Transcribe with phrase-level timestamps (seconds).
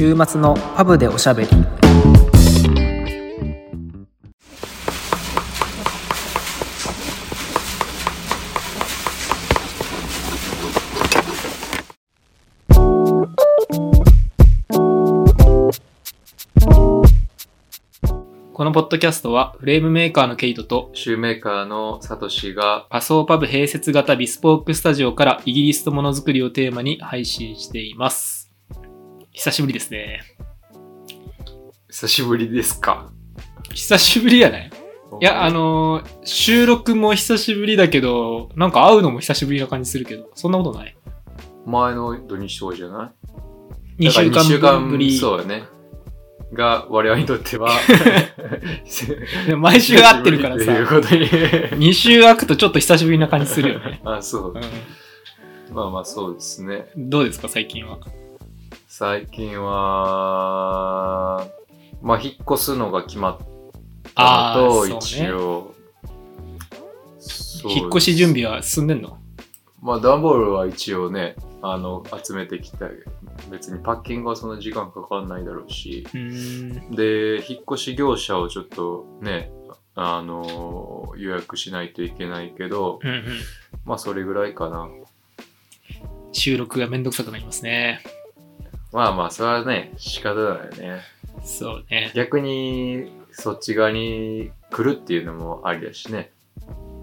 [0.00, 1.56] 週末のパブでおしゃべりこ
[18.64, 28.39] のポッドキャストはフレームメーカーのケイトとシューメーカーのサトシが、パソーパブ併設型ビスポークスタジオからイギリスとものづくりをテーマに配信しています。
[29.40, 30.20] 久しぶりですね。
[31.88, 33.10] 久しぶりですか？
[33.72, 34.70] 久しぶりやない？
[35.18, 40.94] いや、あ、のー収録も久しぶりだけど、なんか会うのも久しぶりな感じするけど、そんなことない
[41.64, 43.12] 前の土日とかじゃな
[43.98, 45.16] い ?2 週だから二間ぶり。
[45.18, 45.62] そうだね。
[46.52, 47.70] が、我々にとっては、
[49.56, 51.26] 毎週会ってるからさ、ということに。
[51.88, 54.02] 2週空くとちょっと久しぶりな感じするよね。
[54.04, 55.72] あ、そうう。
[55.72, 56.90] まあまあそうですね。
[56.98, 57.96] ん、どうですか、最近は？
[58.92, 61.46] 最近は、
[62.02, 65.76] まあ引っ越すのが決まったあのと、ね一応、
[67.66, 69.16] 引っ越し準備は進んでんの？
[69.80, 72.88] まあ、段ボールは一応ね、あの、集めてきた
[73.48, 76.96] 別にパッキングはそんな時間かかんないだろうし、う。
[76.96, 79.52] で、引っ越し業者をちょっとね、
[79.94, 83.24] あの、予約しないといけないけど、うんうん。
[83.84, 84.88] まあ、それぐらいかな。
[86.32, 88.02] 収録がめんどくさくなりますね。
[88.92, 91.00] まあまあ、それはね、仕方だよね。
[91.42, 92.10] そうね。
[92.14, 96.32] 逆に、そっち側に来るっていうのもありだしね。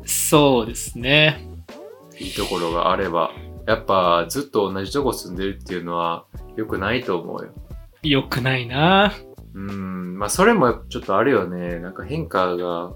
[0.06, 1.48] そうですね。
[2.20, 3.32] いいところがあれば。
[3.66, 7.52] やっぱ、ずっと同じとこ住んでるっていうのは良くないと思うよ。
[8.04, 9.14] よくないな
[9.54, 11.80] うん、まあそれもちょっとあるよね。
[11.80, 12.94] なんか変化が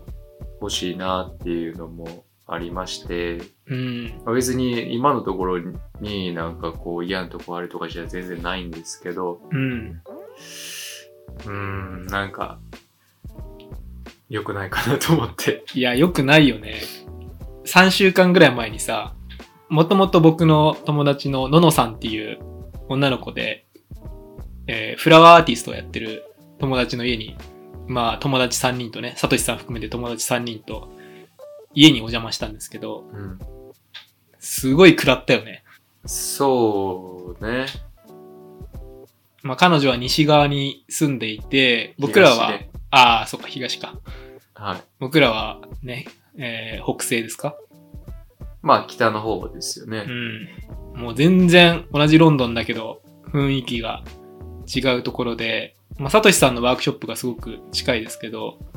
[0.62, 4.22] 欲しいなっていうのもありまして、うん。
[4.26, 5.60] まあ別に今のところ
[6.02, 10.02] になんかこう嫌なとこあるとかじゃ全然ないんですけど、うん。
[11.46, 12.59] うん、なんか
[14.30, 15.64] 良くないかなと思って。
[15.74, 16.81] いや、よくないよね。
[17.66, 19.16] 3週間ぐらい前にさ、
[19.70, 22.40] もともと僕の友達のののさんっていう
[22.90, 23.66] 女の子で、
[24.68, 26.25] えーフラワーアーティストをやってる
[26.59, 27.38] 友達の家に、
[27.88, 30.90] まあ友達3人とね、さとしさん含めて友達3人と
[31.74, 33.40] 家にお邪魔したんですけど、うん、
[34.40, 35.64] すごい食らったよね。
[36.06, 37.68] そうね。
[39.44, 43.96] まあ彼女は西側に住んでいて、僕らはああ、そっか、東か。
[44.54, 44.81] はい。
[45.00, 47.56] 僕らはね、えー北西ですか？
[48.62, 50.98] まあ北の方ですよねう。
[50.98, 51.02] ん。
[51.02, 54.04] もう全然同じロンドンだけど、雰囲気が
[54.68, 58.71] 違うところで、まあ、サトシさんのワークショップがすごく近いですけど、うん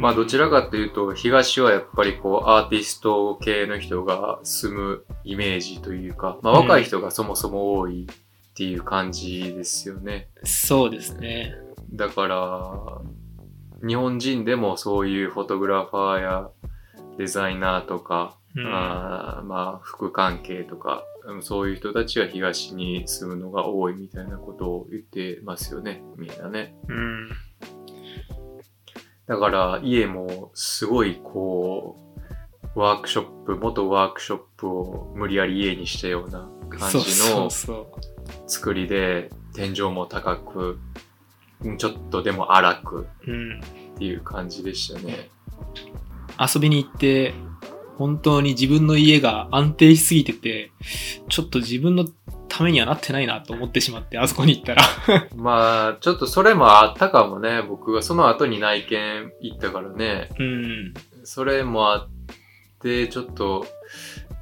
[0.00, 10.28] まあどちらかというと、東はやっぱりこうアーティスト系の人が住むイメージというか、まあうん若い人がそもそも多いっていう感じですよね。
[10.44, 11.54] そうですね。
[11.92, 13.00] だから、
[13.86, 16.50] 日本人でもそういうフォトグラファーや
[17.18, 26.74] デザイナーとか、うんあーまあ服関係とか、うんそういう人たちは東に住むのが多いみたいなことを言ってますよね、みんなね。
[26.88, 27.30] うん。
[29.30, 31.96] だから家もすごいこ
[32.74, 36.98] う、ワークショップ、元ワークショップを無理やり家にしたような感じ
[37.32, 37.48] の
[38.48, 40.78] 作りで、天井も高く、
[41.62, 43.30] うんちょっとでも荒くう。
[43.30, 43.60] うん。
[43.60, 45.30] っていう感じでしたね。
[46.40, 47.32] 遊びに行って、
[47.98, 50.72] 本当に自分の家が安定しすぎてて、
[51.28, 52.04] ちょっと自分の
[52.50, 54.82] ためにはなってないなと思ってしまって、あそこに行ったら。
[55.36, 57.62] まあ、ちょっとそれもあったかもね。
[57.62, 60.28] 僕がその後に内見行ったからね。
[60.38, 60.94] うん。
[61.24, 62.08] それもあっ
[62.82, 63.66] て、ちょっと、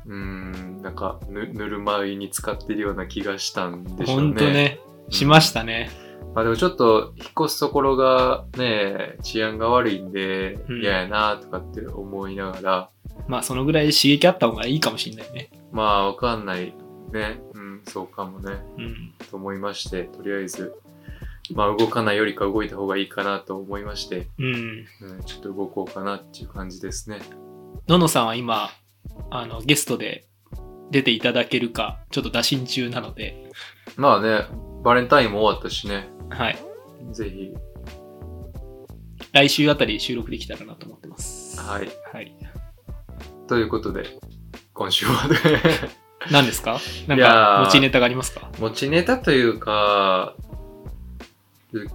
[0.06, 4.26] うーん、なんかぬ、ぬるま湯に使ってるような気がしたんでしょうね。
[4.28, 4.80] 本当ね、
[5.10, 5.90] しましたね。
[6.34, 12.90] まあでもちょっと引っ越すところがね、治安が悪いんでうん嫌やなとかって思いながら、
[13.26, 15.50] まあそのぐらい刺激あった方がいいかもしれないね。
[15.72, 16.74] まあわかんない
[17.12, 17.40] ね。
[17.88, 18.52] うん、そうかもね。
[18.78, 19.14] うん。
[19.30, 20.74] と思いまして、とりあえず、
[21.54, 24.86] まあ動かないよりか動いた方がいいかなと思いまして、うん。
[25.00, 27.20] うん、ちょっと動こうかなっていう感じですね。
[27.88, 28.70] ののさんは今、
[29.30, 30.26] あの、ゲストで
[30.90, 33.50] 出ていただけるか、ちょっと打診中なので、
[33.96, 34.46] まあね、
[34.84, 36.58] バレンタインも終わったしね、はい。
[37.12, 37.54] ぜひ、
[39.32, 41.60] 来週あたり収録できたらなと思ってます。
[41.60, 41.88] はい。
[42.12, 42.34] はい。
[43.46, 44.18] ということで、
[44.74, 45.28] 今週は
[46.30, 46.78] 何ですか？
[47.06, 48.50] なんか、ー持ちネタがありますか？
[48.58, 50.34] 持ちネタというか、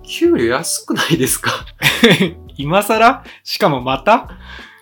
[0.03, 1.51] 給料安くないですか？
[2.57, 3.23] 今更？
[3.43, 4.29] しかもまた？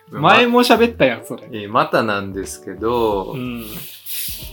[0.10, 1.44] 前も喋ったやん、それ。
[1.52, 3.66] えーまたなんですけど、うん。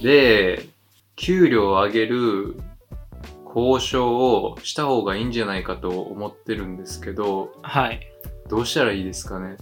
[0.03, 0.69] で、
[1.17, 2.55] 給料を上げる
[3.45, 8.01] 交渉をした方がいいんじゃないかと思ってるんですけど、はい。
[8.49, 9.57] どうしたらいいですかね？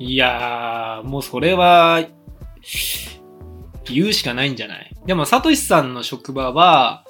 [0.00, 2.00] いやー、もうそれは、
[3.92, 4.94] 言うしかないんじゃない？
[5.06, 7.04] でも、サトシさんの職場は、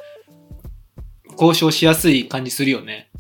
[1.32, 3.10] 交渉しやすい感じするよね。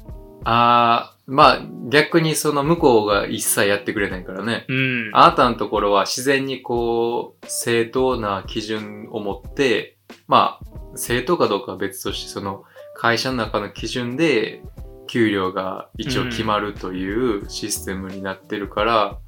[0.44, 4.66] あー、まあ逆にその向こうが一切やってくれないからね。
[4.68, 5.10] うん。
[5.12, 9.96] あなたのところは自然にこう、正当な基準を持って、
[10.28, 12.64] まあ、正当かどうかは別として、その
[12.96, 14.62] 会社の中の基準で、
[15.06, 19.18] 給料が一応決まるというシステムになってるから、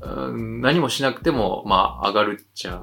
[0.00, 2.82] うん何もしなくても、まあ、上がるっちゃ、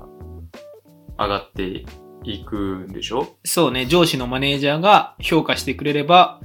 [1.17, 1.85] 上がって
[2.23, 3.35] いくんでしょ？
[3.43, 6.41] そうね、上司のマネージャーが評価してくれれば、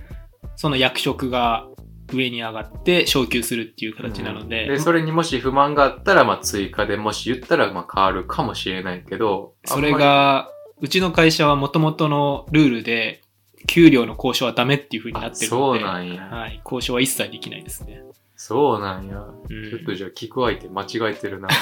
[0.57, 1.67] その役職が
[2.13, 10.49] 上に上がって昇給するっていう形なので、で、それにもし不満があったら、まあ、追加でもし言ったら、まあ、変わるかもしれないけど、それが、
[10.81, 13.23] うちの会社は元々のルールで、
[13.67, 16.23] 給料の交渉はダメっていう風になってるので、あそうなんや。
[16.25, 18.03] はい、交渉は一切できないですね。
[18.35, 19.19] そうなんや。
[19.19, 19.71] うん。
[19.71, 21.49] ちょっとじゃあ聞く相手間違えてるな。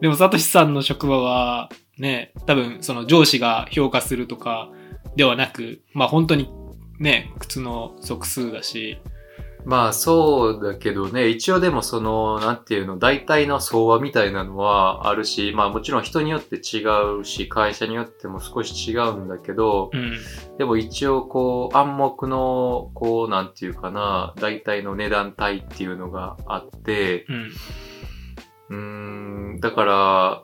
[0.00, 4.70] でも、サトシさんの職場は、ね、多分、その上司が評価するとか
[5.16, 6.50] ではなく、まあ本当に
[6.98, 8.98] ね、靴の足数だし、
[9.64, 16.84] まあそうだけどね、一応でもその、なんていうの、大体の相和みたいなのはあるし、まあもちろん人によって違
[17.20, 20.16] うし、会社によっても少し違うんだけど、うん、
[20.58, 27.50] でも一応こう暗黙の、こうなんていうかな、大体の値段帯っていうのがあって、うん、
[28.70, 28.76] うー
[29.56, 30.42] ん、だから、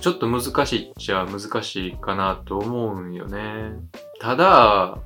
[0.00, 3.72] ちょっと難しいっちゃ難しいかなと思うんよね。
[4.20, 4.98] ただ、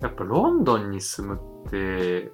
[0.00, 2.30] やっぱロンドンに住むって、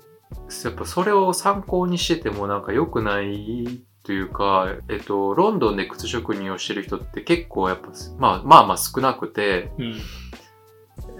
[0.64, 7.88] やっぱそれを参考にしててもなんか良くないというか、えっと、ロンドンで靴職人をしてる人って結構やっぱ、
[8.18, 9.94] まあまあまあ少なくて、うん、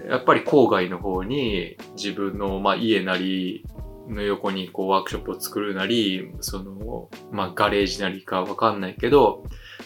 [0.08, 3.64] やっぱり郊外の方に自分の、まあ、家なり
[4.10, 9.44] の横にこうワークショップを作るなり、その、まあ、ガレージなりかわかんないけど、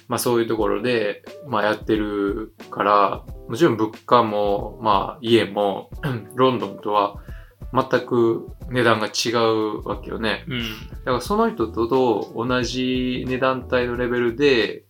[0.08, 5.90] まあそういうところで、まあやってるから、もちろん物価も、まあ家も、
[6.34, 7.16] ロンドンとは
[7.72, 10.44] 全く値段が違うわけよね。
[10.48, 10.60] うん。
[10.60, 10.66] だ
[11.04, 14.84] からその人とと同じ値段帯のレベルで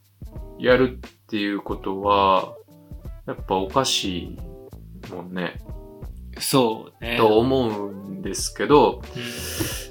[0.59, 2.55] やるっていうことは、
[3.27, 4.37] やっぱおかし
[5.09, 5.61] いもんね。
[6.39, 7.17] そうね。
[7.17, 9.03] と思うんですけど、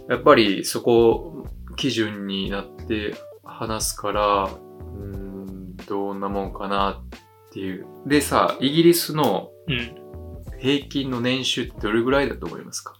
[0.10, 7.86] やっぱりそこ基準になって話すから、うーん、どんなもんかなっていう。
[8.06, 9.74] でさ、イギリスのうん。
[9.74, 10.04] うん。
[10.60, 12.94] 平均の年収ってどれぐらいだと思いますか？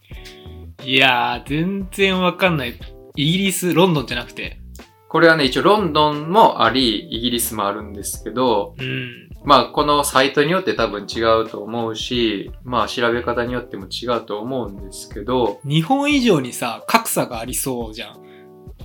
[0.84, 2.78] いやー、全然わかんない。
[3.16, 4.60] イギリス、ロンドンじゃなくて。
[5.08, 9.30] これはね、一応ロンドンもあり、イギリスもあるんですけど、うん。
[9.46, 18.24] まあこのサイトによって多分違うと思うし、まあ調べ方によっても違うと思うんですけど、日本以上にさ、格差がありそうじゃん。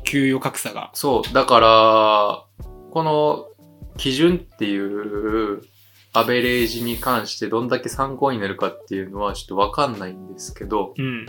[0.04, 0.90] 給与格差が。
[0.94, 3.46] そう、だから、この
[3.96, 5.62] 基準っていう
[6.12, 11.26] アベレージに関してどんだけ参考になるかっていうのはちょっとわかんないんですけど、うん。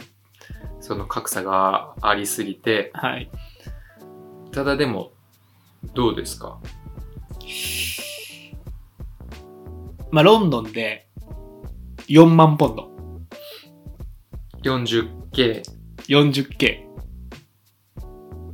[0.80, 3.30] その格差がありすぎて、はい。
[4.52, 5.12] ただでも、
[5.94, 6.60] どうですか？
[10.12, 11.08] まあ、ロンドンで
[12.08, 12.89] 4万ポンド。
[14.63, 15.63] ?40K。
[16.08, 16.88] 40K。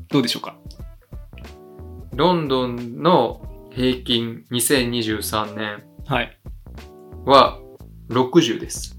[0.10, 0.58] どうでしょうか？
[2.14, 6.38] ロンドンの平均2023年はい。
[7.26, 7.60] は
[8.10, 8.98] 60です。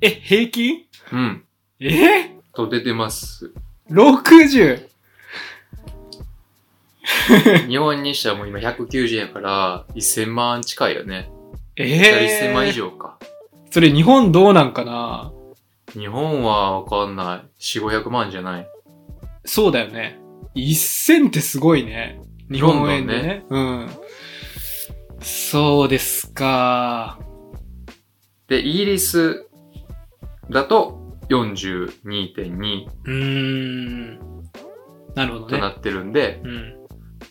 [0.00, 0.84] え、平均？
[1.12, 1.44] うん。
[1.80, 2.30] え？
[2.54, 3.52] と出てます。
[3.90, 4.86] ?60!
[7.68, 11.30] 日本にしてはもう今190円やから1000万近いよね。
[11.78, 13.18] ええ1000万以上か。
[13.70, 15.32] それ日本どうなんかな？
[15.92, 17.60] 日本はわかんない。
[17.60, 18.66] 4、500万じゃない。
[19.44, 20.18] そうだよね。
[20.54, 22.20] 1000ってすごいね。
[22.50, 23.44] 日本円でね。
[23.48, 23.88] うん。
[25.20, 27.18] そうですか。
[28.48, 29.46] で、イギリス
[30.50, 34.18] だと42.2うーん。
[35.14, 35.52] なるほどね。
[35.52, 36.74] となってるんで、うん。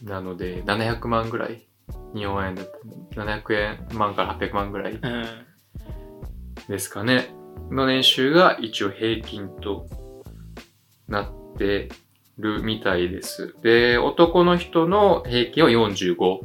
[0.07, 1.67] なので700万ぐらい。
[2.15, 2.71] 日本円だと
[3.15, 5.25] 700円万から800万ぐらいうん。
[6.67, 7.29] ですかね。
[7.71, 9.87] の年収が一応平均と
[11.07, 11.89] なって
[12.37, 13.55] るみたいです。
[13.61, 16.39] で、男の人の平均は45。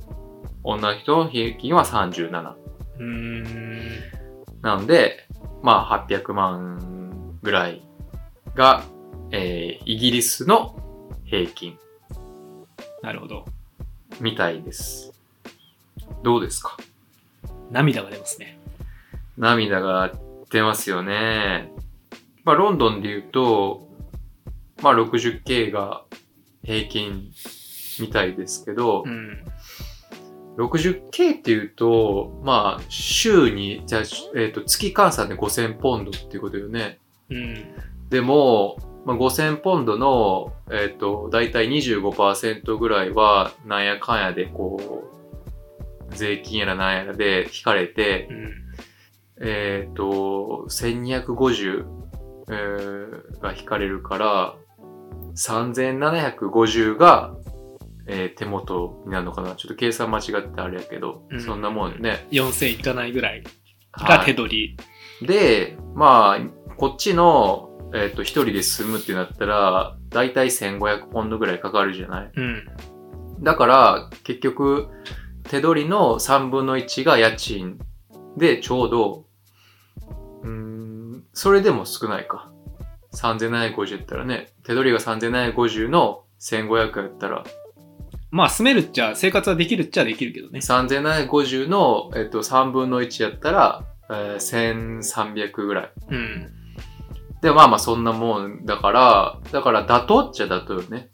[0.65, 2.55] 女の人の平均は37。
[2.55, 3.85] うーん。
[4.63, 5.27] なので、
[5.63, 7.83] まあ800万ぐらい
[8.55, 8.85] が、
[9.31, 10.77] えーイギリスの
[11.25, 11.79] 平均
[13.03, 13.45] なるほど。
[14.21, 15.12] みたいです。
[16.23, 16.77] どうですか？
[17.71, 18.59] 涙が出ますね。
[19.39, 20.13] 涙が
[20.51, 21.73] 出ますよね。
[22.45, 23.89] まあ、ロンドンで言うと、
[24.83, 26.03] まあ、60K が
[26.65, 27.31] 平均
[28.01, 29.45] みたいですけどう、ん。
[30.57, 34.03] 60K っていうと、まあ、週に、じゃあ、
[34.37, 36.99] えっ、と、月換算で5000ポンドっていうことよね。
[37.31, 37.65] うん。
[38.11, 45.22] でも、まあ、5000ポンドの、えっ、と、だいたい25%ぐらいは、なんやかんやで、こう、
[46.15, 48.53] 税金やらなんやらで引かれて、うん。
[49.45, 51.85] えっ、と、1250、
[52.49, 54.55] えーが引かれるから、
[55.35, 57.35] 3750が、
[58.07, 62.27] えー手元になるのかなちょっと計算間違ってあれやけど、うんそんなもんよね。
[62.31, 63.43] 4000いかないぐらい
[63.93, 64.77] がはい手取
[65.21, 65.27] り。
[65.27, 72.67] で、まあ、こっちの、えっ、と、一人で住むってなったら、だいたい1500ポンドぐらいかかるじゃないうん。
[73.43, 74.89] だから、結局、
[75.45, 77.79] 手取りの3分の1が家賃
[78.37, 79.25] でちょうど、
[80.43, 82.51] うーん、それでも少ないか。
[83.15, 87.45] 3750やったらね、手取りが3750の1500やったら、
[88.31, 90.61] まあ住めるっちゃ、生活はできるっちゃできるけどね。
[90.61, 95.93] 3750の、えっと、3分の1やったら、えー1300ぐらい。
[96.11, 96.53] うん。
[97.43, 101.11] で、まあまあそんなもんだから、だから妥当っちゃ妥当よね。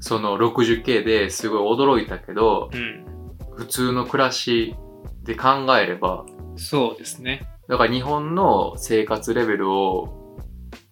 [0.00, 3.15] その 60K ですごい驚いたけど、うん。
[3.56, 4.74] 普通の暮らし
[5.22, 6.24] で考えれば、
[6.56, 7.48] そうですね。
[7.68, 10.38] だから日本の生活レベルを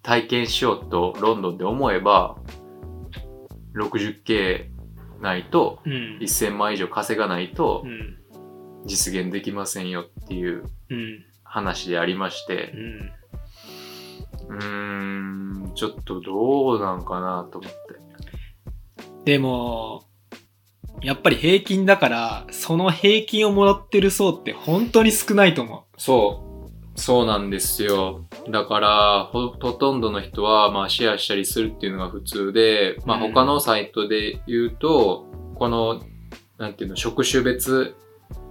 [0.03, 2.37] 体験しようとロンドンで思えば、
[3.75, 4.69] 60K
[5.21, 6.19] ないと、うん。
[6.21, 8.17] 1000万以上稼がないとうん。
[8.85, 11.25] 実現できませんよっていううん。
[11.43, 13.11] 話でありましうて、ん。
[14.49, 17.77] うーん、ちょっとどうなんかなと思って。
[19.25, 20.03] でも、
[21.01, 26.45] やっぱり平均だから、その平均をもらってる層って本当に少ないと思そう。
[26.97, 28.25] そうなんですよ。
[28.49, 35.25] だから、ほ、ほとんどの人は、まあ、シェアしたりするっていうのが普通で、まあ、うん他のサイトで言うと、
[35.55, 36.01] この、
[36.57, 37.95] なんていうの、職種別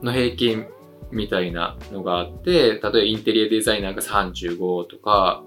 [0.02, 0.66] の平均
[1.10, 5.42] みたいなのがあって、例えばインテリアデザイナーが35とか、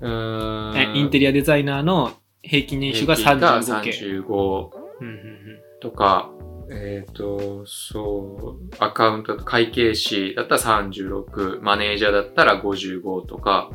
[0.00, 0.08] う。
[0.08, 0.72] ん。
[0.76, 4.26] えインテリアデザイナーの平均年収が平均が 35K。
[4.26, 6.30] 35うんうんとか、
[6.70, 13.68] えっ、と、そう、アカウントと会計士だったら36、マネージャーだったら55とか、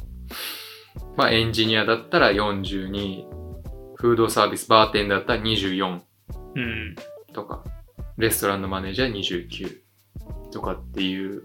[1.18, 3.26] まあエンジニアだったら42、
[3.96, 6.00] フードサービス、バーテンだったら24
[6.56, 6.62] うん。
[6.62, 6.96] うん。
[7.34, 7.66] とか、
[8.18, 9.82] レストランのマネージャー29
[10.52, 11.44] とかっていう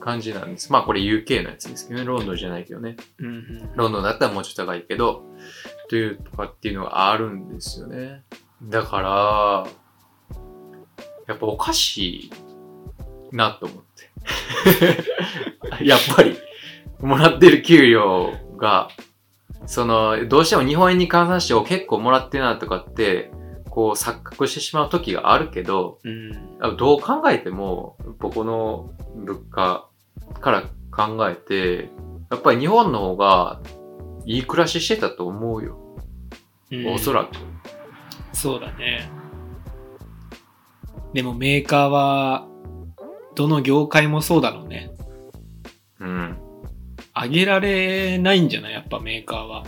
[0.00, 0.72] 感じなんです。
[0.72, 2.96] まあこれ UK のやつですけどね、ロンドンじゃないけどね。
[3.18, 3.70] うんうん。
[3.76, 5.22] ロンドンだったらもうちょっと高いけど、
[5.90, 8.22] というとかっていうのがあるんですよね。
[8.62, 9.87] だから、
[11.28, 12.30] やっぱおかしい
[13.32, 13.84] なと思っ
[15.78, 15.84] て。
[15.84, 16.36] やっぱり、
[17.00, 18.88] もらってる給料が、
[19.66, 23.30] その、どうしても日本円に換算してお結構もらってるなとかって、
[23.68, 26.56] こう錯覚してしまう時があるけど、うん。
[26.60, 29.88] あどう考えても、ここの物価
[30.40, 31.90] から考えて、
[32.30, 33.60] やっぱり日本の方が
[34.24, 35.78] いい暮らししてたと思うよ。
[36.70, 37.30] うんおそらく。
[38.32, 39.17] そうだね。
[41.18, 42.46] でもメーカーは、
[43.34, 44.92] どの業界もそうだろうね。
[45.98, 46.38] うん。
[47.12, 48.72] 上げられないんじゃない？
[48.72, 49.64] やっぱメーカーは。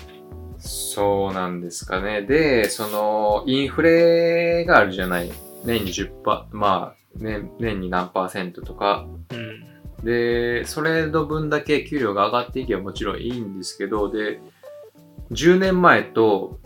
[0.58, 2.22] そうなんですかね。
[2.22, 5.32] で、その、インフレがあるじゃない？
[5.64, 9.08] 年に10%、まあ、年、年に何パーセントとか。
[9.32, 10.04] うん。
[10.04, 14.40] で、それの分だけ給料が上がっていけばもちろんいいんですけど、で、
[15.32, 16.60] 10年前と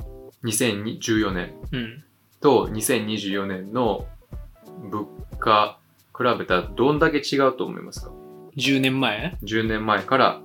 [0.45, 2.05] 2014年うん。
[2.43, 4.05] と2024年の
[4.83, 5.07] 物
[5.39, 5.79] 価
[6.17, 8.13] 比べたらどんだけ違うと思いますか
[8.57, 10.41] ？10年前 ?10 年前から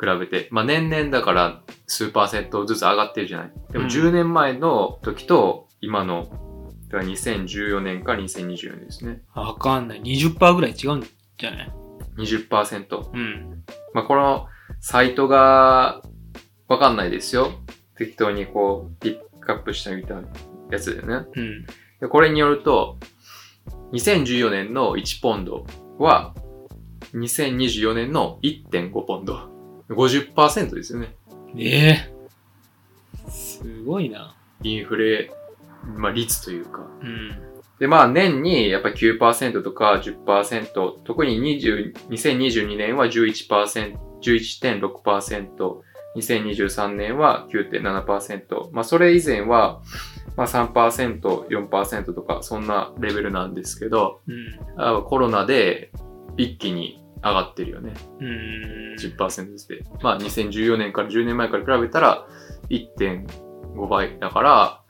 [0.00, 0.48] 比べて。
[0.50, 3.52] まあ年々だから数パーセントずつ上がってるじゃない。
[3.72, 6.28] でもうん10年前の時と今の、
[6.88, 9.22] だから2014年から2024年ですね。
[9.34, 10.02] わかんない。
[10.02, 11.06] 20%ぐらい違うん
[11.36, 11.72] じゃない
[12.18, 13.10] ？20%。
[13.12, 13.64] うん。
[13.92, 14.46] まあこの
[14.80, 16.02] サイトが
[16.68, 17.52] わかんないですよ。
[17.96, 20.14] 適当にこうピックアップしてみた
[20.70, 21.26] やつだよね。
[21.34, 21.66] うん。
[22.00, 22.98] でこれによると、
[23.92, 25.66] 2014年の1ポンド
[25.98, 26.34] は、
[27.14, 29.48] 2024年の1.5ポンド。
[29.88, 31.14] 50%ですよね。
[31.56, 32.18] ええ
[33.30, 34.34] すごいな。
[34.62, 35.30] インフレ、
[35.96, 36.86] まあ、率というか。
[37.00, 37.48] うん。
[37.78, 45.80] で、まあ、年にやっぱり9%とか10%、特に20 2022年は11%、11.6%、
[46.16, 48.70] 2023年は9.7%。
[48.72, 49.80] まあ、それ以前は、
[50.38, 54.80] まあ3%、4%とか、そんなレベルなんですけど、うん。
[54.80, 55.90] あコロナで
[56.36, 57.92] 一気に上がってるよね。
[58.20, 59.16] うーん。
[59.16, 59.82] 10%ずつで。
[60.00, 62.24] まあ2014年から10年前から比べたら
[62.70, 64.80] 1.5倍だから、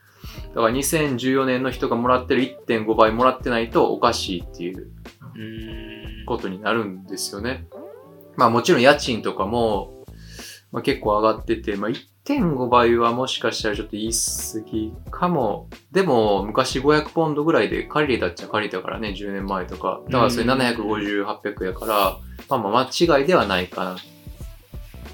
[0.54, 4.92] だから2014年の人がもらってる1.5倍もらってないとおかしいっていう。
[6.26, 7.66] ことになるんですよね。
[8.36, 10.04] まあもちろん家賃とかも、
[10.70, 11.90] まあ、結構上がってて、まあ
[12.28, 15.68] 1.5倍はもしかしたらちょっと言い過ぎかも。
[15.92, 20.02] でも昔500ポンドぐらいで借りれたっちゃ借りたからね、10年前とか。
[20.10, 22.18] だからそれうん750、800やから、
[22.48, 23.98] まあまあ間違いではないかなっ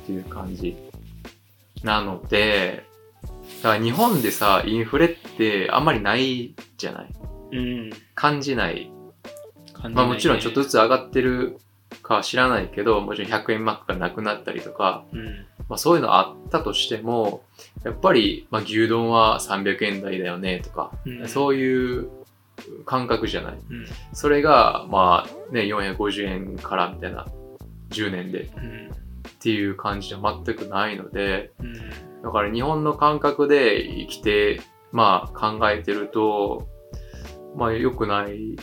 [0.06, 0.76] ていう感じ。
[1.84, 2.84] なので、
[3.62, 7.08] だから日本でさ、インフレってあんまりないじゃない？
[7.52, 7.90] うん。
[8.14, 8.90] 感じない
[9.72, 11.58] 感じまあもちろんちょっとずずつ上がってる
[12.02, 15.16] かは知らないけど、もちろん100円マックがなくなったりとか、つ。
[15.16, 15.46] うん。
[15.68, 17.42] まあそういうのあったとしても、
[17.84, 22.08] やっぱり、まあ牛丼は300円台だよねとか、うんそういう
[22.84, 23.54] 感覚じゃない。
[23.54, 23.86] うん。
[24.12, 27.26] それが、まあね、450円からみたいな、
[27.90, 28.90] 10年でうん。
[28.90, 31.74] っていう感じじゃ全くないので、うん。
[32.22, 34.60] だから日本の感覚で生きて、
[34.92, 36.68] まあ考えてると、
[37.56, 38.56] まあ良くない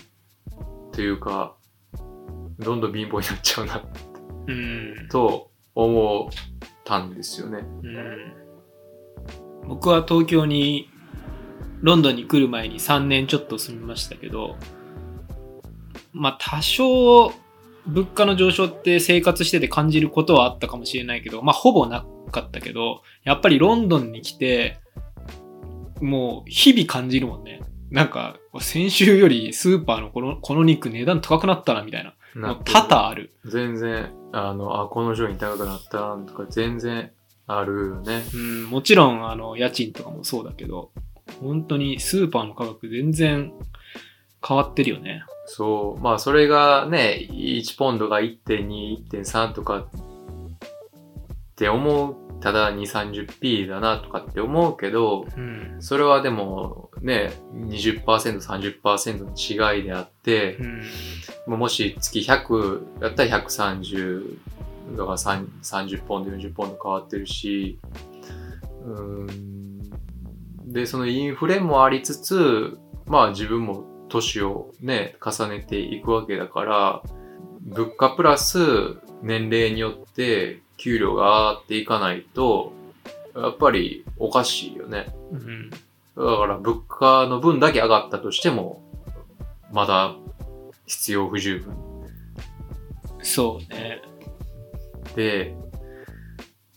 [0.92, 1.56] というか、
[2.60, 3.84] どんどん貧乏になっちゃうな
[4.48, 5.08] うん。
[5.10, 6.51] と思っ
[6.92, 7.60] たんですよね。
[7.84, 8.34] うん。
[9.70, 10.90] 僕は東京に
[11.82, 14.58] ロンドンに来る前に3年ちょっと住みましたけど
[16.12, 17.32] まあ多少
[17.88, 24.80] 物価の上昇って生活してて感じることはあったかもしれないけどまあほぼなかったけどやっぱりロンドンに来て
[26.02, 27.62] もう日々感じるもんね。
[27.92, 32.16] なんか先週よりスーパーのこのこの肉値段高くなったなみたいな。
[32.36, 37.12] もう多々ある全然、あの、あ、この商品高くなったなとか全然
[37.48, 38.24] あるよね。
[38.34, 40.92] うん、もちろん、あの、家賃とかもそうだけど、
[41.42, 43.54] 本当にスーパーの価格全然
[44.46, 45.24] 変わってるよね。
[45.46, 46.02] そう。
[46.02, 49.88] まあそれがね、1ポンドが1.2、1.3とかっ
[51.56, 55.78] て思う、ただ2、30p だなとかって思うけど、うん。
[55.80, 60.82] それはでもね、20%、30%の違いであって、うん。
[61.48, 64.38] まあもし月100やったら130
[64.98, 67.80] だから3 30ポンド、40ポンド変わってるし、
[68.86, 69.92] うーん
[70.66, 77.04] で、そのインフレもありつつ、まあ自分も年をね、重ねていくわけだから、
[77.62, 78.58] 物価プラス
[79.22, 82.74] 年齢によって給料が上がっていかないと、
[83.36, 85.14] やっぱりおかしいよね。
[85.32, 85.70] うん。
[85.70, 85.78] だ
[86.16, 88.82] から物価の分だけ上がったとしても、
[89.72, 90.16] まだ
[90.88, 91.76] 必要不十分
[93.22, 94.02] そうね。
[95.16, 95.56] で、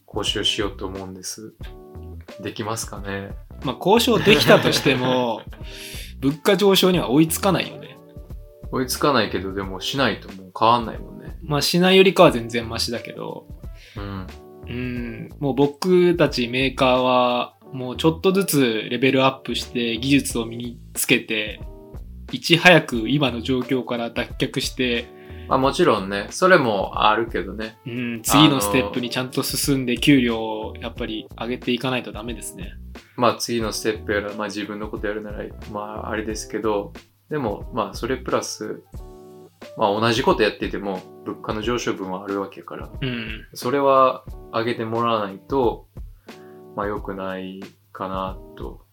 [0.07, 1.55] 交渉しようと思うんです。
[2.41, 3.35] できますかね？
[3.65, 5.41] まあ、交渉できたとしても、
[6.21, 7.99] 物価上昇には追いつかないよね。
[8.71, 11.39] 追いつかないけど、でもしないともう変わんないもんね。
[11.43, 13.47] まあ、しないよりかは全然マシだけど、
[13.97, 14.27] うん。
[14.67, 21.61] うん、もう僕たちメーカーは、もうちょっとずつレベルアップして技術を身につけて、
[22.33, 25.13] いち早く今の状況から脱却して、
[25.49, 27.77] まあもちろんね、それもあるけどね。
[27.87, 32.73] うん、次のステップにちゃんと進んで給料をやっぱり上げていかないとダメですね。
[33.17, 36.93] まあ次のステップやら、まあ自分のことやるなら、まああれですけど、
[37.29, 38.83] でもまあそれプラス、
[39.77, 43.47] まあ同じことやってても物価の上昇分はあるわけやから、うん。
[43.55, 45.89] それは上げてもらわないと、
[46.77, 47.61] まあ良くない
[47.93, 48.87] かなと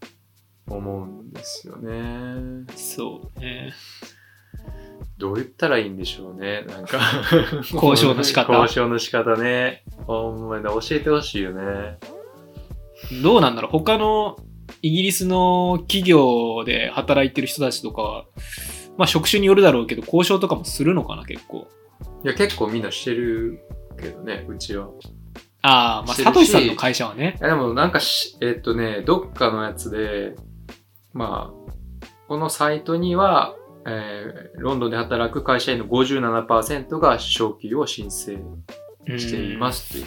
[0.67, 2.65] 思うんですよね。
[2.75, 3.73] そうね。
[5.17, 6.63] どう言ったらいいんでしょうね。
[6.67, 6.99] なんか
[7.73, 9.83] 交渉の仕方交渉の仕方ね。
[10.07, 11.99] ほんまに教えてほしいよね。
[13.21, 14.37] どうなんだろう他の
[14.81, 18.25] イギリスの企業で働いてる人たちとかは、
[19.01, 21.67] まあ職種によるだろうけど、交渉とかもするのかな、結構。
[22.23, 23.59] いや、結構みんなしてる
[23.99, 24.89] けどね、うちは。
[25.63, 27.35] ああ、まあ、サトシさんの会社はね。
[27.39, 30.35] いやでもなんかし、えっとね、どっかのやつで、
[31.13, 33.55] まあ、このサイトには、
[33.87, 38.37] えーロンドンで働く会社員の57%が昇給を申請
[39.17, 40.05] していますという、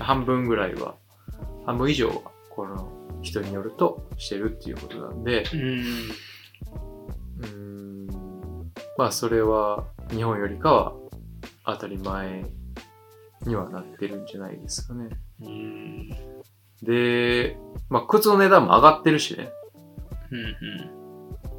[0.00, 0.96] 半分ぐらいは、
[1.64, 2.14] 半分以上は、
[2.50, 2.90] この
[3.22, 5.84] 人によるとしてるっていうことなんで、うん。
[7.42, 8.21] うん。
[8.98, 10.92] まあそれは日本よりかは
[11.64, 12.44] 当たり前
[13.46, 15.10] にはなってるんじゃないですかね。
[15.40, 16.08] うん。
[16.82, 17.56] で、
[17.88, 19.48] まあ靴の値段も上がってるしね。
[20.30, 20.38] うん。
[20.38, 20.48] うん。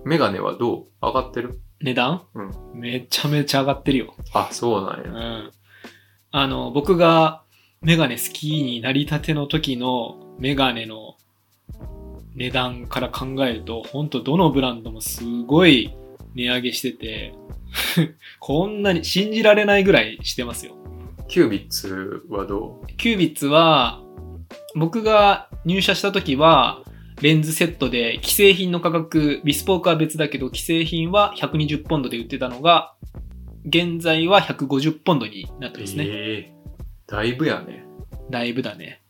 [0.06, 0.86] メガネはどう？
[1.02, 1.60] 上がってる？
[1.82, 2.24] 値段？
[2.36, 2.52] うん。
[2.74, 4.13] めちゃめちゃ上がってるよ。
[4.34, 5.12] あ、そうなんうや。
[5.12, 5.52] ん。
[6.32, 7.43] あの、僕が
[7.82, 11.15] メガネ好きになりたての時のメガネの
[12.36, 15.96] 値段から考えると、ほんとどのブランドもすごい
[16.36, 17.34] 値上げしてて、
[18.39, 20.76] こんなに信じられないぐらいしてますよ。
[21.28, 24.02] キュービッツはどキュービッツは、
[24.76, 26.84] 僕が入社した時は、
[27.22, 32.93] レンズセットで既製品の価格、ビスポークは別だけど、既製品は120ポンドで売ってたのが、
[33.65, 36.06] 現在は150ポンドになってうますね。
[36.08, 36.54] ええ
[37.08, 37.86] だいぶやね。
[38.30, 39.02] だいぶだね。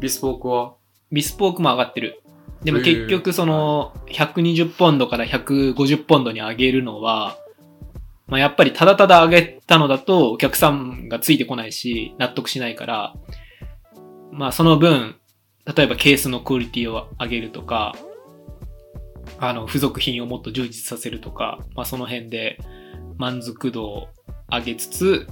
[0.00, 0.74] ビスポークは？
[1.10, 2.21] ビスポークも上がってる。
[2.64, 7.36] でも結局その120ポンドから150ポンドに上げるのは、
[8.28, 13.14] まあやっぱりただただ上げたのだとお客さんがついてこないし納得しないから、
[14.30, 15.16] まあその分、
[15.76, 17.94] 例えばケースのクオリティを上げるとか、
[19.38, 22.58] あの付属品をもっと充実させるとか、まあその辺で
[23.18, 24.08] 満足度を
[24.50, 25.26] 上げつつ、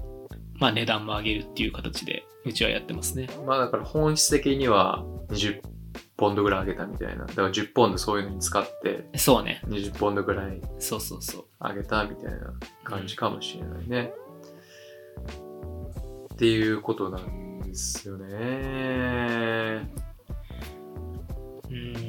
[0.59, 3.29] まあ値段も上げるっていう形でうちはやってますね。
[3.47, 5.61] まあだから本質的には20
[6.21, 7.25] ポンドぐらい上げたみたいな。
[7.25, 9.63] だから10ポンドそういうのに使ってそうね。
[9.67, 11.47] 20ポンドぐらいそうそうそう。
[11.59, 12.53] 上げたみたいな
[12.85, 14.13] 感じかもしれないね。
[16.35, 18.29] っていうことなんですよね。
[21.71, 22.07] うー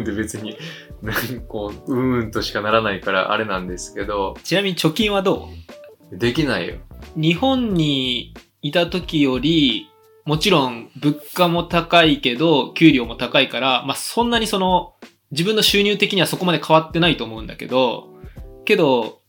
[0.00, 0.04] ん。
[0.04, 0.56] で別に、
[1.00, 5.48] なんかこう、うーんとしかならないからあれなんですけど、ちなみに貯金はど
[6.10, 6.74] できないよ。
[7.16, 9.88] う日本にいた時より、
[10.24, 14.94] もちろん物価も高いけど、給料も高いから、まあそんなにその、
[15.30, 18.14] 自分の収入的にはそこまで変わってないと思うんだけど、
[18.64, 19.20] けど、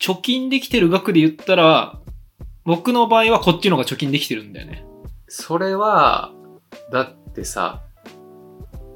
[0.00, 1.98] 貯金できてる額で言ったら、
[2.64, 4.84] 僕の場合はこっちの方が貯金できてるんだよね。
[5.28, 6.32] それは、
[6.90, 7.82] だってさ、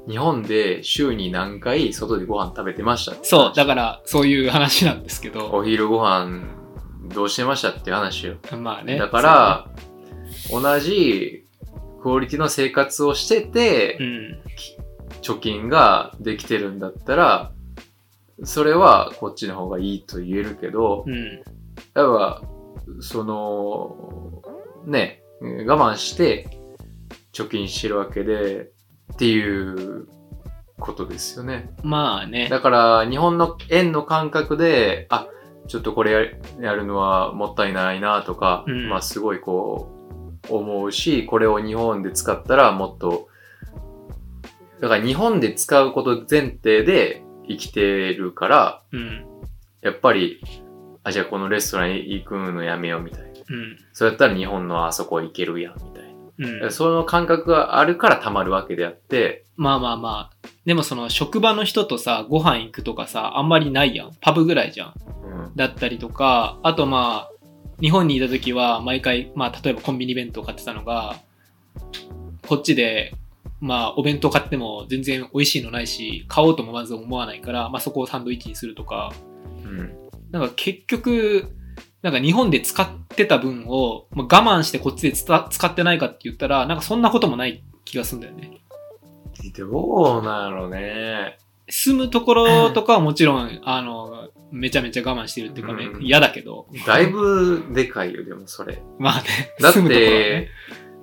[0.07, 3.67] 日本で週に何回外でご飯食べてましたってそう、だら。
[3.67, 6.47] からそういう話なんですけど、お昼ご飯
[7.13, 8.35] どうしてましたっていう話よ。
[8.57, 8.97] まあね。
[8.97, 9.69] だから、
[10.51, 11.45] 同じ
[12.01, 14.39] クオリティの生活をしてて、そうん。
[15.21, 17.51] 貯金ができてるんだったら、
[18.43, 21.15] それはこっちの方がいいと言えるけど、うん。
[21.15, 21.43] やっ
[21.93, 22.41] ぱ、
[23.01, 24.41] その、
[24.85, 26.49] ね、我慢して
[27.33, 28.69] 貯金してるわけで、
[29.13, 30.07] っていう
[30.79, 31.71] ことですよね。
[31.83, 32.47] まあね。
[32.49, 35.27] だから、日本の円の感覚で、あ、
[35.67, 36.19] ちょっとこれや
[36.61, 39.98] やるのはもったいないなとか、うんまあすごいこう、
[40.47, 43.29] 思うし、これを日本で使ったらもっと、
[44.79, 49.25] だから日本で使うこと前提で生きてるから、うん。
[49.81, 50.41] やっぱり、
[51.03, 53.27] あ、じゃあこのレストラン行くのやめようみたいな。
[53.27, 53.77] うん。
[53.93, 56.71] そうやったら日本のあそこ行けるやんみたいうんな。。
[56.71, 60.47] その感覚があるから溜まるわけであって、まあまあまあ。
[60.65, 64.11] でもその職場の人とさ、ご飯行くとかさ、あんまりないやん。
[64.21, 64.93] パブぐらいじゃん。
[65.23, 65.55] うん。
[65.55, 67.38] だったりとか、あとまあ、
[67.81, 71.19] 日本にいた時は毎回、まあ例えばコンビニ弁当買ってたのが、
[72.47, 73.13] こっちで、
[73.61, 79.13] まあお弁当買っても全然美味しいのないし、買おうともまず思わないから、まあそこをサンドイッチにするとか、
[79.63, 79.95] うん。
[80.31, 81.47] なんか結局、
[82.01, 88.61] なんか日本で使ってた分を、まあ、我慢してこっちで使ってないかって言ったら、なんかそんなこともない気がするんだよね。
[89.57, 91.37] どうなんやろうね。
[91.69, 96.67] 住むところとかはもちろん、あの、めちゃめちゃ我慢してるっていうかね、うん嫌だけど。
[96.85, 98.81] だいぶでかいよ、でもそれ。
[98.97, 99.23] まあね、
[99.59, 100.49] だっ住むところはてね。、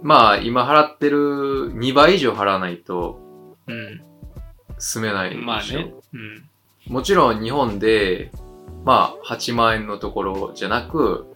[0.02, 3.20] まあ今払ってる2倍以上払わないと
[3.66, 4.02] うん。
[4.78, 5.42] 住めないでしょ。
[5.42, 5.94] まあね。
[6.12, 6.44] うん。
[6.88, 8.30] もちろん日本で、
[8.84, 11.26] まあ8万円のところじゃなく、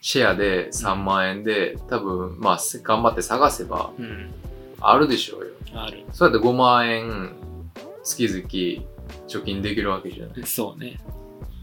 [0.00, 4.32] シェアで3万円で、多分まあ頑張って探せばうん。
[4.80, 5.46] あるでしょうよ。
[5.74, 6.04] ある。
[6.12, 7.32] そうやって5万円
[8.04, 10.46] 月々貯金できるわけじゃない。
[10.46, 11.00] そうね。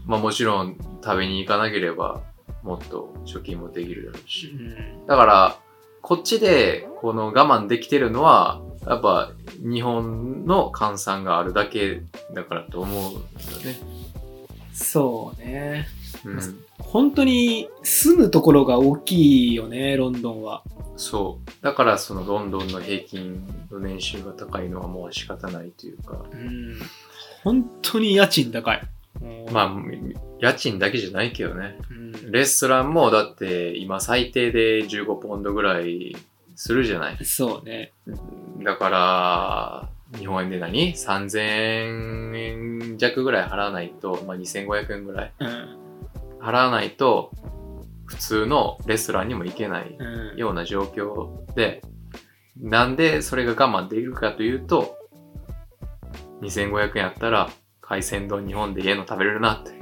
[0.04, 2.22] まあもちろん食べに行かなければ
[2.62, 4.46] もっと貯金もできるだろううし。
[4.48, 5.06] ん。
[5.06, 5.58] だから、
[6.00, 12.02] こっちでこの我慢できてるのは、やっぱ日本の換算があるだけ
[12.34, 13.78] だからと思うんだよね。
[14.72, 15.86] そうね。
[16.24, 16.64] うん。
[16.78, 20.62] 本当に住むところが大きいよね、ロンドンは。
[20.96, 21.64] そう。
[21.64, 26.24] だからそのロンドンの平均の年収が高いのはもう仕方ないというか。
[26.32, 26.76] うん。
[27.42, 28.82] 本当に家賃高い。
[29.52, 29.76] まあ、
[30.40, 31.78] 家賃だけじゃないけどね。
[31.90, 36.16] うん、レストランもだって今最低で15ポンドぐらい
[36.56, 37.24] するじゃない。
[37.24, 37.92] そうね。
[38.64, 45.82] だから、日本円で何 ?3000 円弱ぐらい払わないと、まあ、2500円ぐらいうん。
[46.42, 47.32] 払わないと、
[48.06, 50.36] 普通のレストランにも行けないうん。
[50.36, 51.82] ような状況で、
[52.56, 54.98] なんでそれが我慢できるかというと、
[56.42, 57.50] 2500円やったら、
[57.80, 59.72] 海鮮丼日本で家の食べれるなって。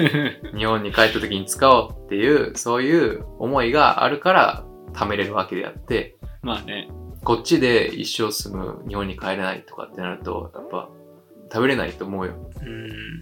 [0.56, 6.88] 日本に帰った時に使おうっていう、そういう思いがあるから貯めれるわけであって、まあね。
[7.24, 10.88] こっちで一生住む日本に帰れないとかってなると、やっぱ
[11.52, 12.34] 食べれないと思うよ。
[12.62, 13.20] うん。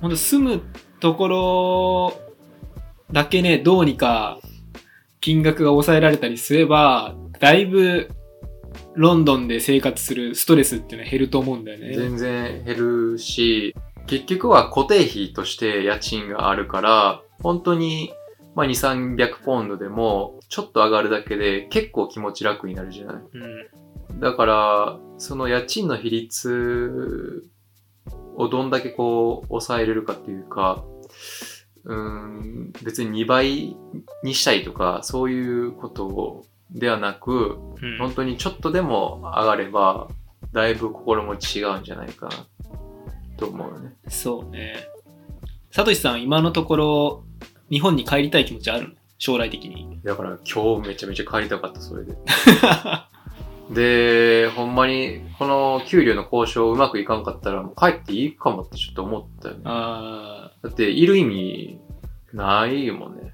[0.00, 0.62] ほんと住む
[0.98, 2.25] ところ
[3.12, 4.40] だけね、どうにか
[5.20, 8.08] 金額が抑えられたりすれば、だいぶ
[8.94, 11.94] ロンドンで生活するストレスっていうのは減ると思うんだよね。
[11.94, 13.74] 全然減るし、
[14.06, 18.12] 結局は固定費として家賃があるから、本当に、
[18.54, 23.16] まあ、2、300ポンドでも、ちょっと上がるだけで結構気持ち楽になるじゃない
[24.10, 24.20] うん。
[24.20, 27.50] だから、その家賃の比率
[28.36, 30.84] をどんだけこう抑えれるかっていうか、
[31.86, 33.76] うーん、別に2倍
[34.22, 40.08] にしたいとか、そういうことではなく、うん本当にちょっとでも上がれば、
[40.52, 42.32] だいぶ心持ち違うんじゃないかな、
[43.36, 43.94] と思うよね。
[44.08, 44.88] そうね。
[45.70, 47.24] サトシさん、今のところ、
[47.70, 48.94] 日本に帰りたい気持ちあるの？
[49.18, 50.00] 将来的に。
[50.04, 52.16] だから今日めちゃめちゃ帰りたかった、それで。
[53.70, 59.62] で、ほんまに、この給料の交渉うまくいかんかったら、もう帰っていいかもってちょっと思ったよね。
[59.64, 61.80] あだって、いる意味、
[62.32, 63.32] ないもんね。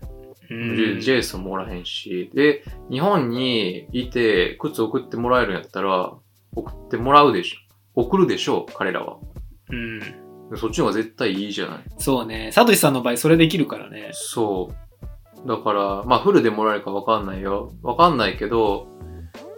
[0.51, 2.31] ーうんジェイソンもおらへんし。
[2.35, 6.15] で、日本にいて、靴送ってもらえるんやったら、
[6.55, 7.57] 送ってもらうでしょ。
[7.95, 9.19] 送るでしょう、彼らは。
[9.71, 10.01] うん。
[10.57, 11.79] そっちの方が絶対いいじゃない。
[11.99, 12.51] そうね。
[12.53, 14.11] サトシさんの場合、それできるからね。
[14.13, 14.71] そ
[15.45, 15.49] う。
[15.49, 17.73] だから、まあ、フルでもらえるかわかんないよ。
[17.83, 18.89] わかんないけど、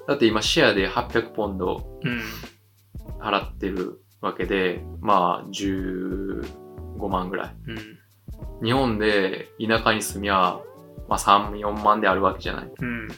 [0.06, 2.20] だって今シェアで800ポンドうん。
[3.20, 7.56] 払ってるわけで、まあ、15万ぐらい。
[7.68, 7.72] う
[8.62, 8.64] ん。
[8.64, 10.60] 日本で田舎に住みゃ、
[11.08, 12.72] まあ、3、4万であるわけじゃない。
[12.78, 13.08] うん。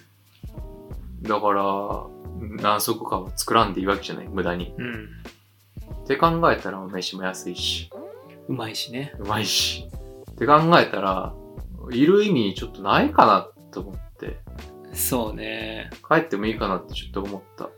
[1.22, 2.06] だから、
[2.60, 4.28] 何足かは作らんでいいわけじゃない。
[4.28, 4.74] 無駄に。
[4.76, 5.08] うん。
[6.04, 7.90] って考えたら、飯も安いし、
[8.48, 9.12] うまいしね。
[9.18, 9.88] うまいし。
[10.30, 11.34] って考えたら、
[11.90, 14.38] いる意味ちょっとないかなと思って、
[14.96, 15.90] そうね。
[16.08, 17.68] 帰ってもいいかなってちょっと思った。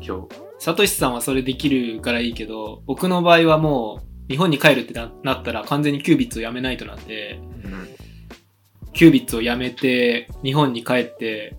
[0.00, 0.28] 今日。
[0.58, 7.88] サトシさんはそれできるからいいけど、僕の場合はもう、日本に帰るってななったら完全にキュービッツをやめないとなんで、うん。
[8.92, 11.56] キュービッツをやめて、日本に帰って、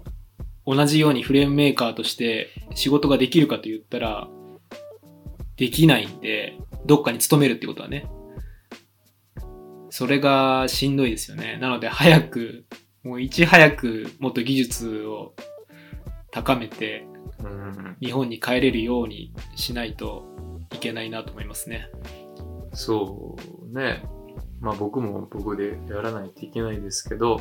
[0.65, 4.27] 同じようにフレームメーカーとして仕事ができるかと言ったら、
[5.55, 8.07] できないんで、どっかに勤めるってことはね。
[9.89, 11.57] それがしんどいですよね。
[11.59, 12.65] なので早く、
[13.03, 15.33] もういち早くもっと技術を
[16.31, 17.07] 高めて、
[17.39, 17.97] うん。
[18.01, 20.25] 日本に帰れるようにしないと
[20.73, 21.89] いけないなと思いますね。
[22.73, 23.35] そ
[23.71, 24.03] うね。
[24.59, 27.39] まあ僕も僕でやらないといけないですけど、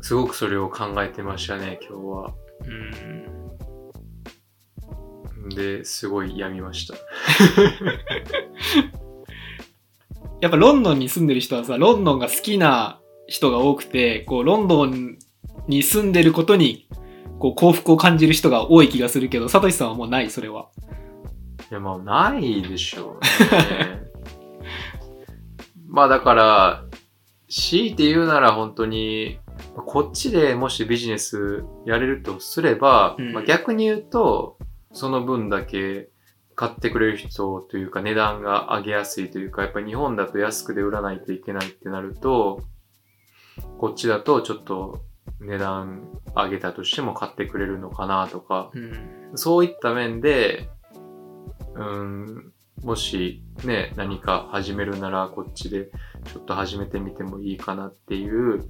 [0.00, 2.34] すごくそれを考えてましたね、今日は。
[2.64, 2.70] う
[5.48, 5.50] ん。
[5.50, 6.94] で、すごい病みました。
[10.40, 12.99] やっぱロンドンに住んでる人はさ、ロンドンが好きな
[13.30, 15.16] 人が多くて、こう、ロンドン
[15.68, 16.88] に住んでることに、
[17.38, 20.68] こう、幸福を感じる人が多い気がするけど、サトシさんはもうない、それは。
[21.70, 21.98] いや、まあ
[22.32, 23.20] ないでしょう
[23.54, 24.02] ね。
[25.86, 26.84] まあだから、
[27.48, 29.38] 強いて言うなら本当に、
[29.76, 34.58] こっちでもしビジネスやれるとすれば、うんまあ、逆に言うと、
[34.92, 36.08] その分だけ
[36.56, 42.64] 買ってくれる人というか値段が上げやすいというか、やっぱり日本だと安くで売らないといけないってなると、
[43.80, 45.00] こっちだとちょっと
[45.40, 49.32] 値段上げたとしても買ってくれるのかなとか、うん。
[49.36, 50.68] そういった面で、
[51.74, 55.86] うん、もしね、何か始めるならこっちで
[56.30, 58.66] ちょっと始めてみてもいいかなっていう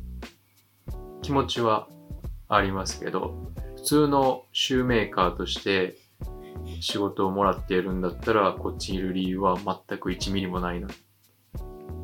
[1.23, 1.89] 気持ちは
[2.49, 5.97] ありますけど、普通のシューメーカーとして
[6.81, 10.91] 仕事をもらってやるんだったら、こっちにいる理由は全く1ミリもないなっ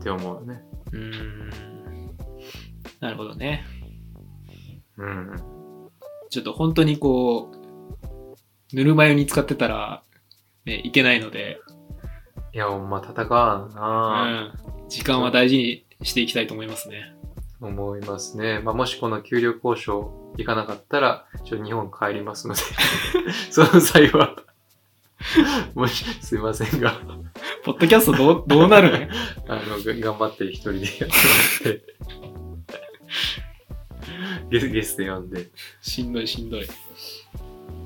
[0.03, 0.61] て思うね。
[0.91, 1.76] うん。
[3.07, 3.65] なるほどね。
[4.99, 5.37] うん。
[6.29, 7.53] ちょっと本当にこ
[8.73, 10.03] う、ぬるま湯に使ってたら、
[10.65, 11.61] ね、いけないので、
[12.53, 14.89] いや、ほんま戦わんうな、ん。
[14.89, 17.15] 時間は大事にしていきたいと思いますね。
[17.61, 18.59] 思いますね。
[18.59, 22.61] まあ、もしこの給料交渉いかなかったら、ちょっと日本帰りますので、
[23.53, 24.35] その際は、
[25.77, 26.99] もし、すいませんが、
[27.63, 28.97] ポッドキャストどう、どうなるの
[29.47, 31.11] あの、が頑張って一人でやっても
[31.67, 31.96] らって、
[34.51, 35.49] ゲスゲスト呼んで、
[35.81, 36.69] しんどいしんどい。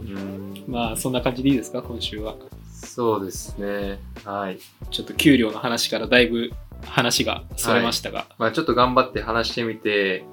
[0.03, 2.37] うん、まあ、そんな感じでいいですか、今週は。
[2.73, 3.99] そうですね。
[4.25, 4.59] はい。
[4.91, 6.51] ちょっと給料の話からだいぶ
[6.87, 10.25] 話がそれましたが、まあ、ちょっと頑張って話してみて、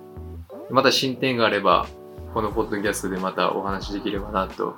[0.69, 1.87] また進展があれば、
[2.33, 4.75] このポッドキャストでまたお話できればなと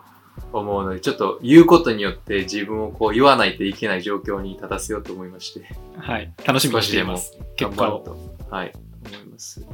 [0.53, 5.65] 思うので、ちょっと言うことによって自分をこう言わないといけない状況に立たせようと思いまして、
[5.97, 7.37] はい、楽しみにしています。
[7.55, 8.03] 結果を。
[8.03, 8.73] 頑張ると、はい、
[9.05, 9.65] 思います。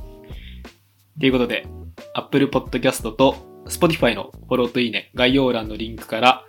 [1.20, 1.66] ということで、
[2.14, 6.44] Apple Podcast と Spotify のフォローといいね、概要欄のリンクから、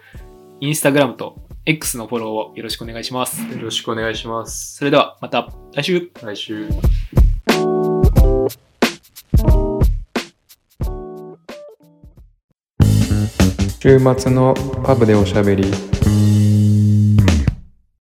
[0.61, 3.42] Instagram と X のフォローをよろしくお願いします。
[3.42, 4.76] よろしくお願いします。
[4.76, 6.68] それではまた来週来週。
[13.81, 14.52] 週末の
[14.85, 15.62] パブでおしゃべり